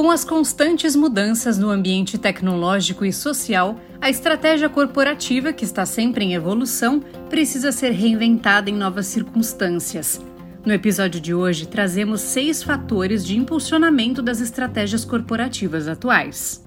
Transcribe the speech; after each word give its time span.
Com 0.00 0.10
as 0.10 0.24
constantes 0.24 0.96
mudanças 0.96 1.58
no 1.58 1.68
ambiente 1.68 2.16
tecnológico 2.16 3.04
e 3.04 3.12
social, 3.12 3.78
a 4.00 4.08
estratégia 4.08 4.66
corporativa, 4.66 5.52
que 5.52 5.62
está 5.62 5.84
sempre 5.84 6.24
em 6.24 6.32
evolução, 6.32 7.00
precisa 7.28 7.70
ser 7.70 7.90
reinventada 7.90 8.70
em 8.70 8.72
novas 8.72 9.08
circunstâncias. 9.08 10.18
No 10.64 10.72
episódio 10.72 11.20
de 11.20 11.34
hoje, 11.34 11.66
trazemos 11.66 12.22
seis 12.22 12.62
fatores 12.62 13.22
de 13.26 13.36
impulsionamento 13.36 14.22
das 14.22 14.40
estratégias 14.40 15.04
corporativas 15.04 15.86
atuais. 15.86 16.64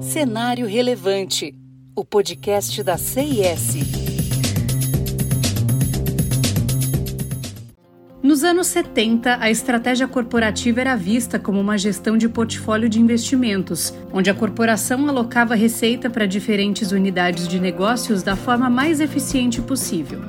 Cenário 0.00 0.66
Relevante 0.66 1.54
o 1.94 2.04
podcast 2.04 2.82
da 2.82 2.96
CIS. 2.96 3.99
Nos 8.30 8.44
anos 8.44 8.68
70, 8.68 9.38
a 9.40 9.50
estratégia 9.50 10.06
corporativa 10.06 10.80
era 10.80 10.94
vista 10.94 11.36
como 11.36 11.60
uma 11.60 11.76
gestão 11.76 12.16
de 12.16 12.28
portfólio 12.28 12.88
de 12.88 13.00
investimentos, 13.00 13.92
onde 14.12 14.30
a 14.30 14.34
corporação 14.34 15.08
alocava 15.08 15.56
receita 15.56 16.08
para 16.08 16.26
diferentes 16.26 16.92
unidades 16.92 17.48
de 17.48 17.58
negócios 17.58 18.22
da 18.22 18.36
forma 18.36 18.70
mais 18.70 19.00
eficiente 19.00 19.60
possível. 19.60 20.20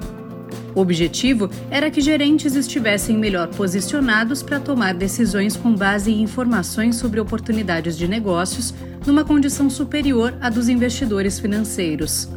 O 0.73 0.81
objetivo 0.81 1.47
era 1.69 1.91
que 1.91 2.01
gerentes 2.01 2.55
estivessem 2.55 3.15
melhor 3.15 3.49
posicionados 3.49 4.41
para 4.41 4.59
tomar 4.59 4.95
decisões 4.95 5.55
com 5.55 5.71
base 5.71 6.11
em 6.11 6.23
informações 6.23 6.95
sobre 6.95 7.19
oportunidades 7.19 7.95
de 7.95 8.07
negócios, 8.07 8.73
numa 9.05 9.23
condição 9.23 9.69
superior 9.69 10.33
à 10.41 10.49
dos 10.49 10.69
investidores 10.69 11.39
financeiros. 11.39 12.27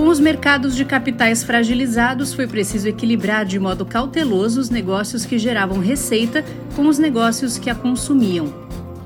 Com 0.00 0.08
os 0.08 0.18
mercados 0.18 0.74
de 0.74 0.82
capitais 0.82 1.44
fragilizados, 1.44 2.32
foi 2.32 2.46
preciso 2.46 2.88
equilibrar 2.88 3.44
de 3.44 3.58
modo 3.58 3.84
cauteloso 3.84 4.58
os 4.58 4.70
negócios 4.70 5.26
que 5.26 5.36
geravam 5.36 5.78
receita 5.78 6.42
com 6.74 6.88
os 6.88 6.98
negócios 6.98 7.58
que 7.58 7.68
a 7.68 7.74
consumiam. 7.74 8.50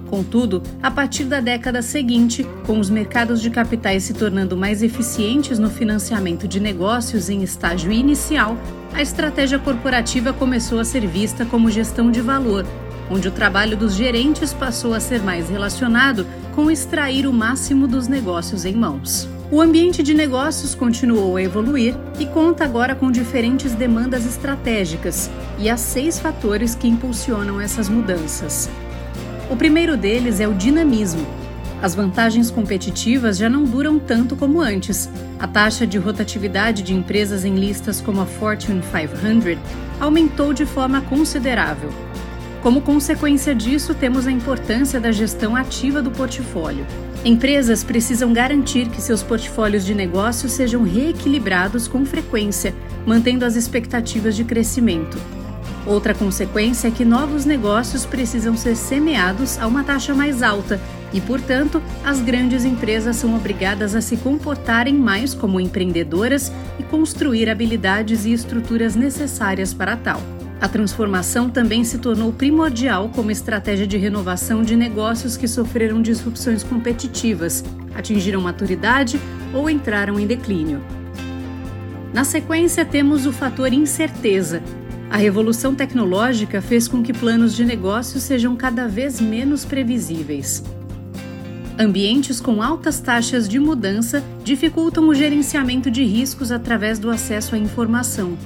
Contudo, 0.08 0.62
a 0.80 0.92
partir 0.92 1.24
da 1.24 1.40
década 1.40 1.82
seguinte, 1.82 2.46
com 2.64 2.78
os 2.78 2.88
mercados 2.88 3.42
de 3.42 3.50
capitais 3.50 4.04
se 4.04 4.14
tornando 4.14 4.56
mais 4.56 4.84
eficientes 4.84 5.58
no 5.58 5.68
financiamento 5.68 6.46
de 6.46 6.60
negócios 6.60 7.28
em 7.28 7.42
estágio 7.42 7.90
inicial, 7.90 8.56
a 8.92 9.02
estratégia 9.02 9.58
corporativa 9.58 10.32
começou 10.32 10.78
a 10.78 10.84
ser 10.84 11.04
vista 11.08 11.44
como 11.44 11.72
gestão 11.72 12.08
de 12.08 12.20
valor, 12.20 12.64
onde 13.10 13.26
o 13.26 13.32
trabalho 13.32 13.76
dos 13.76 13.96
gerentes 13.96 14.52
passou 14.52 14.94
a 14.94 15.00
ser 15.00 15.20
mais 15.24 15.50
relacionado 15.50 16.24
com 16.54 16.70
extrair 16.70 17.26
o 17.26 17.32
máximo 17.32 17.88
dos 17.88 18.06
negócios 18.06 18.64
em 18.64 18.76
mãos. 18.76 19.33
O 19.50 19.60
ambiente 19.60 20.02
de 20.02 20.14
negócios 20.14 20.74
continuou 20.74 21.36
a 21.36 21.42
evoluir 21.42 21.94
e 22.18 22.24
conta 22.24 22.64
agora 22.64 22.94
com 22.94 23.10
diferentes 23.10 23.74
demandas 23.74 24.24
estratégicas, 24.24 25.30
e 25.58 25.68
há 25.68 25.76
seis 25.76 26.18
fatores 26.18 26.74
que 26.74 26.88
impulsionam 26.88 27.60
essas 27.60 27.88
mudanças. 27.88 28.70
O 29.50 29.56
primeiro 29.56 29.98
deles 29.98 30.40
é 30.40 30.48
o 30.48 30.54
dinamismo. 30.54 31.26
As 31.82 31.94
vantagens 31.94 32.50
competitivas 32.50 33.36
já 33.36 33.50
não 33.50 33.64
duram 33.64 33.98
tanto 33.98 34.34
como 34.34 34.62
antes. 34.62 35.10
A 35.38 35.46
taxa 35.46 35.86
de 35.86 35.98
rotatividade 35.98 36.82
de 36.82 36.94
empresas 36.94 37.44
em 37.44 37.54
listas 37.54 38.00
como 38.00 38.22
a 38.22 38.26
Fortune 38.26 38.80
500 38.80 39.58
aumentou 40.00 40.54
de 40.54 40.64
forma 40.64 41.02
considerável. 41.02 41.90
Como 42.64 42.80
consequência 42.80 43.54
disso, 43.54 43.94
temos 43.94 44.26
a 44.26 44.32
importância 44.32 44.98
da 44.98 45.12
gestão 45.12 45.54
ativa 45.54 46.00
do 46.00 46.10
portfólio. 46.10 46.86
Empresas 47.22 47.84
precisam 47.84 48.32
garantir 48.32 48.88
que 48.88 49.02
seus 49.02 49.22
portfólios 49.22 49.84
de 49.84 49.94
negócios 49.94 50.52
sejam 50.52 50.82
reequilibrados 50.82 51.86
com 51.86 52.06
frequência, 52.06 52.74
mantendo 53.04 53.44
as 53.44 53.54
expectativas 53.54 54.34
de 54.34 54.44
crescimento. 54.44 55.18
Outra 55.86 56.14
consequência 56.14 56.88
é 56.88 56.90
que 56.90 57.04
novos 57.04 57.44
negócios 57.44 58.06
precisam 58.06 58.56
ser 58.56 58.76
semeados 58.76 59.58
a 59.58 59.66
uma 59.66 59.84
taxa 59.84 60.14
mais 60.14 60.42
alta 60.42 60.80
e, 61.12 61.20
portanto, 61.20 61.82
as 62.02 62.22
grandes 62.22 62.64
empresas 62.64 63.16
são 63.16 63.36
obrigadas 63.36 63.94
a 63.94 64.00
se 64.00 64.16
comportarem 64.16 64.94
mais 64.94 65.34
como 65.34 65.60
empreendedoras 65.60 66.50
e 66.78 66.82
construir 66.82 67.50
habilidades 67.50 68.24
e 68.24 68.32
estruturas 68.32 68.96
necessárias 68.96 69.74
para 69.74 69.98
tal. 69.98 70.22
A 70.60 70.68
transformação 70.68 71.50
também 71.50 71.84
se 71.84 71.98
tornou 71.98 72.32
primordial 72.32 73.10
como 73.10 73.30
estratégia 73.30 73.86
de 73.86 73.96
renovação 73.96 74.62
de 74.62 74.76
negócios 74.76 75.36
que 75.36 75.48
sofreram 75.48 76.00
disrupções 76.00 76.62
competitivas, 76.62 77.64
atingiram 77.94 78.40
maturidade 78.40 79.20
ou 79.52 79.68
entraram 79.68 80.18
em 80.18 80.26
declínio. 80.26 80.82
Na 82.12 82.24
sequência, 82.24 82.84
temos 82.84 83.26
o 83.26 83.32
fator 83.32 83.72
incerteza. 83.72 84.62
A 85.10 85.16
revolução 85.16 85.74
tecnológica 85.74 86.62
fez 86.62 86.88
com 86.88 87.02
que 87.02 87.12
planos 87.12 87.54
de 87.54 87.64
negócio 87.64 88.20
sejam 88.20 88.56
cada 88.56 88.86
vez 88.86 89.20
menos 89.20 89.64
previsíveis. 89.64 90.62
Ambientes 91.78 92.40
com 92.40 92.62
altas 92.62 93.00
taxas 93.00 93.48
de 93.48 93.58
mudança 93.58 94.22
dificultam 94.44 95.08
o 95.08 95.14
gerenciamento 95.14 95.90
de 95.90 96.04
riscos 96.04 96.52
através 96.52 97.00
do 97.00 97.10
acesso 97.10 97.56
à 97.56 97.58
informação. 97.58 98.38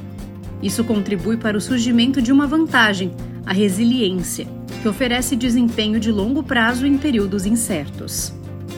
Isso 0.63 0.83
contribui 0.85 1.37
para 1.37 1.57
o 1.57 1.61
surgimento 1.61 2.21
de 2.21 2.33
uma 2.33 2.47
vantagem, 2.47 3.13
a 3.47 3.53
resiliência, 3.53 4.47
que 4.83 4.89
oferece 4.89 5.37
desempenho 5.37 6.01
de 6.01 6.11
longo 6.11 6.43
prazo 6.43 6.87
em 6.87 6.99
períodos 6.99 7.47
incertos. 7.47 8.33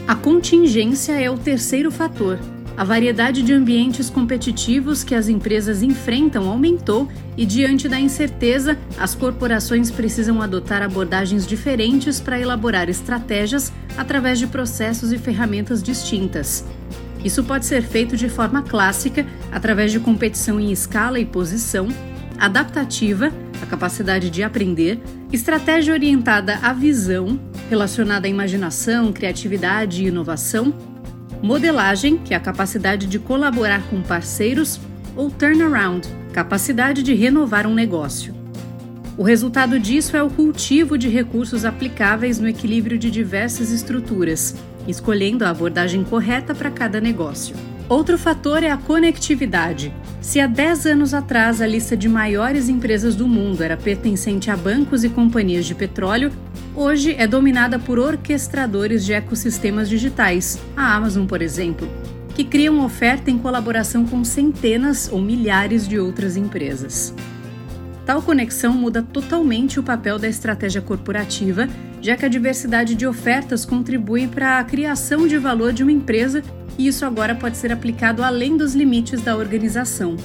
A 0.06 0.14
contingência 0.14 1.12
é 1.12 1.30
o 1.30 1.38
terceiro 1.38 1.90
fator. 1.90 2.38
A 2.76 2.84
variedade 2.84 3.42
de 3.42 3.52
ambientes 3.52 4.08
competitivos 4.08 5.04
que 5.04 5.14
as 5.14 5.28
empresas 5.28 5.82
enfrentam 5.82 6.48
aumentou 6.48 7.08
e, 7.36 7.44
diante 7.44 7.88
da 7.88 8.00
incerteza, 8.00 8.78
as 8.98 9.14
corporações 9.14 9.90
precisam 9.90 10.40
adotar 10.40 10.82
abordagens 10.82 11.46
diferentes 11.46 12.20
para 12.20 12.40
elaborar 12.40 12.88
estratégias 12.88 13.72
através 13.98 14.38
de 14.38 14.46
processos 14.46 15.12
e 15.12 15.18
ferramentas 15.18 15.82
distintas. 15.82 16.64
Isso 17.24 17.44
pode 17.44 17.66
ser 17.66 17.82
feito 17.82 18.16
de 18.16 18.28
forma 18.28 18.62
clássica, 18.62 19.26
através 19.52 19.92
de 19.92 20.00
competição 20.00 20.58
em 20.58 20.72
escala 20.72 21.18
e 21.20 21.26
posição, 21.26 21.88
adaptativa, 22.38 23.30
a 23.62 23.66
capacidade 23.66 24.30
de 24.30 24.42
aprender, 24.42 24.98
estratégia 25.30 25.92
orientada 25.92 26.58
à 26.62 26.72
visão, 26.72 27.38
relacionada 27.68 28.26
à 28.26 28.30
imaginação, 28.30 29.12
criatividade 29.12 30.02
e 30.02 30.08
inovação, 30.08 30.74
modelagem, 31.42 32.16
que 32.16 32.32
é 32.32 32.36
a 32.36 32.40
capacidade 32.40 33.06
de 33.06 33.18
colaborar 33.18 33.82
com 33.90 34.00
parceiros, 34.00 34.80
ou 35.14 35.30
turnaround, 35.30 36.08
capacidade 36.32 37.02
de 37.02 37.12
renovar 37.14 37.66
um 37.66 37.74
negócio. 37.74 38.34
O 39.18 39.22
resultado 39.22 39.78
disso 39.78 40.16
é 40.16 40.22
o 40.22 40.30
cultivo 40.30 40.96
de 40.96 41.08
recursos 41.08 41.66
aplicáveis 41.66 42.38
no 42.38 42.48
equilíbrio 42.48 42.98
de 42.98 43.10
diversas 43.10 43.70
estruturas, 43.70 44.54
escolhendo 44.86 45.44
a 45.44 45.50
abordagem 45.50 46.04
correta 46.04 46.54
para 46.54 46.70
cada 46.70 47.00
negócio. 47.00 47.54
Outro 47.88 48.16
fator 48.16 48.62
é 48.62 48.70
a 48.70 48.76
conectividade. 48.76 49.92
Se 50.20 50.38
há 50.38 50.46
10 50.46 50.86
anos 50.86 51.12
atrás 51.12 51.60
a 51.60 51.66
lista 51.66 51.96
de 51.96 52.08
maiores 52.08 52.68
empresas 52.68 53.16
do 53.16 53.26
mundo 53.26 53.62
era 53.62 53.76
pertencente 53.76 54.50
a 54.50 54.56
bancos 54.56 55.02
e 55.02 55.08
companhias 55.08 55.66
de 55.66 55.74
petróleo, 55.74 56.30
hoje 56.74 57.16
é 57.18 57.26
dominada 57.26 57.80
por 57.80 57.98
orquestradores 57.98 59.04
de 59.04 59.12
ecossistemas 59.12 59.88
digitais, 59.88 60.60
a 60.76 60.94
Amazon, 60.94 61.26
por 61.26 61.42
exemplo, 61.42 61.88
que 62.34 62.44
criam 62.44 62.84
oferta 62.84 63.30
em 63.30 63.38
colaboração 63.38 64.06
com 64.06 64.22
centenas 64.22 65.10
ou 65.10 65.20
milhares 65.20 65.88
de 65.88 65.98
outras 65.98 66.36
empresas. 66.36 67.12
Tal 68.06 68.22
conexão 68.22 68.72
muda 68.72 69.02
totalmente 69.02 69.80
o 69.80 69.82
papel 69.82 70.18
da 70.18 70.28
estratégia 70.28 70.80
corporativa, 70.80 71.68
já 72.00 72.16
que 72.16 72.24
a 72.24 72.28
diversidade 72.28 72.94
de 72.94 73.06
ofertas 73.06 73.64
contribui 73.64 74.26
para 74.26 74.58
a 74.58 74.64
criação 74.64 75.26
de 75.26 75.38
valor 75.38 75.72
de 75.72 75.82
uma 75.82 75.92
empresa 75.92 76.42
e 76.78 76.86
isso 76.86 77.04
agora 77.04 77.34
pode 77.34 77.56
ser 77.56 77.72
aplicado 77.72 78.22
além 78.22 78.56
dos 78.56 78.74
limites 78.74 79.20
da 79.20 79.36
organização. 79.36 80.16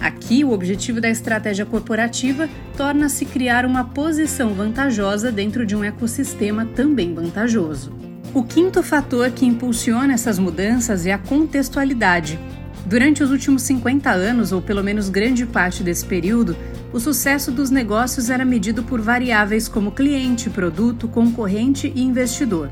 Aqui, 0.00 0.44
o 0.44 0.52
objetivo 0.52 1.00
da 1.00 1.08
estratégia 1.08 1.64
corporativa 1.64 2.48
torna-se 2.76 3.24
criar 3.24 3.64
uma 3.64 3.84
posição 3.84 4.52
vantajosa 4.52 5.32
dentro 5.32 5.64
de 5.64 5.74
um 5.74 5.82
ecossistema 5.82 6.66
também 6.66 7.14
vantajoso. 7.14 7.92
O 8.34 8.42
quinto 8.42 8.82
fator 8.82 9.30
que 9.30 9.46
impulsiona 9.46 10.12
essas 10.12 10.38
mudanças 10.38 11.06
é 11.06 11.12
a 11.12 11.18
contextualidade. 11.18 12.38
Durante 12.86 13.20
os 13.20 13.32
últimos 13.32 13.62
50 13.62 14.08
anos, 14.10 14.52
ou 14.52 14.62
pelo 14.62 14.82
menos 14.82 15.08
grande 15.08 15.44
parte 15.44 15.82
desse 15.82 16.06
período, 16.06 16.56
o 16.92 17.00
sucesso 17.00 17.50
dos 17.50 17.68
negócios 17.68 18.30
era 18.30 18.44
medido 18.44 18.84
por 18.84 19.00
variáveis 19.00 19.66
como 19.66 19.90
cliente, 19.90 20.48
produto, 20.48 21.08
concorrente 21.08 21.92
e 21.96 22.00
investidor. 22.00 22.70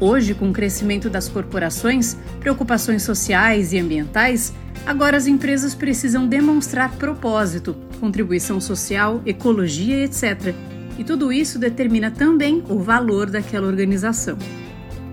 Hoje, 0.00 0.34
com 0.34 0.50
o 0.50 0.52
crescimento 0.52 1.08
das 1.08 1.28
corporações, 1.28 2.16
preocupações 2.40 3.04
sociais 3.04 3.72
e 3.72 3.78
ambientais, 3.78 4.52
agora 4.84 5.16
as 5.16 5.28
empresas 5.28 5.72
precisam 5.72 6.26
demonstrar 6.26 6.90
propósito, 6.96 7.76
contribuição 8.00 8.60
social, 8.60 9.22
ecologia, 9.24 10.04
etc. 10.04 10.52
E 10.98 11.04
tudo 11.04 11.32
isso 11.32 11.60
determina 11.60 12.10
também 12.10 12.64
o 12.68 12.80
valor 12.80 13.30
daquela 13.30 13.68
organização. 13.68 14.36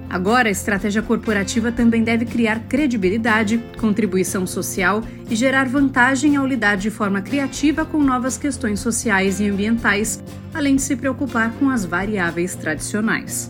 Agora, 0.10 0.48
a 0.48 0.52
estratégia 0.52 1.02
corporativa 1.02 1.72
também 1.72 2.04
deve 2.04 2.26
criar 2.26 2.60
credibilidade, 2.70 3.62
contribuição 3.80 4.46
social 4.46 5.04
e 5.30 5.36
gerar 5.36 5.68
vantagem 5.68 6.36
ao 6.36 6.46
lidar 6.46 6.78
de 6.78 6.90
forma 6.90 7.22
criativa 7.22 7.86
com 7.86 8.02
novas 8.02 8.38
questões 8.38 8.80
sociais 8.80 9.40
e 9.40 9.50
ambientais, 9.50 10.24
além 10.54 10.76
de 10.76 10.84
se 10.84 10.96
preocupar 10.96 11.52
com 11.54 11.70
as 11.70 11.86
variáveis 11.86 12.56
tradicionais. 12.56 13.50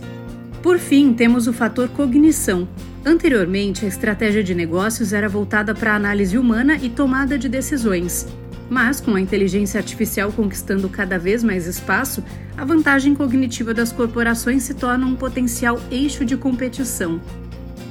Por 0.63 0.79
fim, 0.79 1.13
temos 1.13 1.47
o 1.47 1.53
fator 1.53 1.89
cognição. 1.89 2.67
Anteriormente, 3.05 3.85
a 3.85 3.87
estratégia 3.87 4.43
de 4.43 4.55
negócios 4.55 5.13
era 5.13 5.29
voltada 5.29 5.75
para 5.75 5.93
a 5.93 5.95
análise 5.95 6.37
humana 6.37 6.75
e 6.81 6.89
tomada 6.89 7.37
de 7.37 7.47
decisões. 7.47 8.27
Mas, 8.69 8.99
com 8.99 9.15
a 9.15 9.21
inteligência 9.21 9.79
artificial 9.79 10.31
conquistando 10.31 10.89
cada 10.89 11.19
vez 11.19 11.43
mais 11.43 11.67
espaço, 11.67 12.23
a 12.57 12.65
vantagem 12.65 13.13
cognitiva 13.13 13.73
das 13.73 13.91
corporações 13.91 14.63
se 14.63 14.73
torna 14.73 15.05
um 15.05 15.15
potencial 15.15 15.79
eixo 15.91 16.25
de 16.25 16.35
competição. 16.35 17.21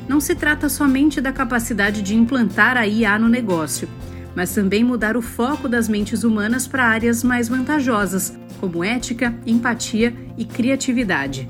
Não 0.08 0.20
se 0.20 0.34
trata 0.34 0.68
somente 0.68 1.20
da 1.20 1.32
capacidade 1.32 2.02
de 2.02 2.14
implantar 2.14 2.76
a 2.76 2.86
IA 2.86 3.18
no 3.18 3.28
negócio, 3.28 3.88
mas 4.34 4.52
também 4.52 4.82
mudar 4.82 5.16
o 5.16 5.22
foco 5.22 5.68
das 5.68 5.88
mentes 5.88 6.24
humanas 6.24 6.66
para 6.66 6.84
áreas 6.84 7.22
mais 7.22 7.48
vantajosas, 7.48 8.36
como 8.60 8.82
ética, 8.82 9.34
empatia 9.46 10.14
e 10.36 10.44
criatividade. 10.44 11.48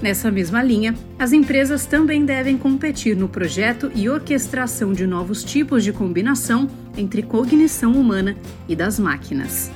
Nessa 0.00 0.30
mesma 0.30 0.62
linha, 0.62 0.94
as 1.18 1.32
empresas 1.32 1.84
também 1.84 2.24
devem 2.24 2.56
competir 2.56 3.16
no 3.16 3.28
projeto 3.28 3.90
e 3.94 4.08
orquestração 4.08 4.92
de 4.92 5.06
novos 5.06 5.42
tipos 5.42 5.82
de 5.82 5.92
combinação 5.92 6.68
entre 6.96 7.22
cognição 7.22 7.92
humana 7.92 8.36
e 8.68 8.76
das 8.76 8.98
máquinas. 8.98 9.72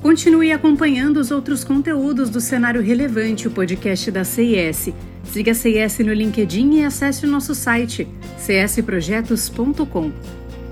Continue 0.00 0.52
acompanhando 0.52 1.16
os 1.16 1.32
outros 1.32 1.64
conteúdos 1.64 2.30
do 2.30 2.40
Cenário 2.40 2.80
Relevante, 2.80 3.48
o 3.48 3.50
podcast 3.50 4.12
da 4.12 4.22
CIS. 4.22 4.90
Siga 5.24 5.50
a 5.50 5.54
CIS 5.54 5.98
no 5.98 6.12
LinkedIn 6.12 6.74
e 6.74 6.84
acesse 6.84 7.26
o 7.26 7.28
nosso 7.28 7.54
site 7.54 8.06
csprojetos.com. 8.38 10.12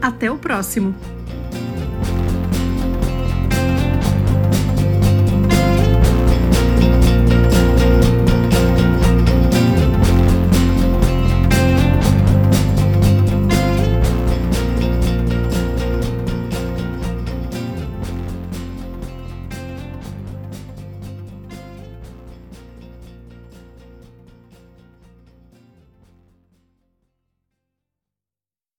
Até 0.01 0.31
o 0.31 0.39
próximo! 0.39 1.16